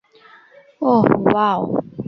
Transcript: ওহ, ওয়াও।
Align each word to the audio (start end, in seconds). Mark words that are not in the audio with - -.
ওহ, 0.81 1.07
ওয়াও। 1.25 1.61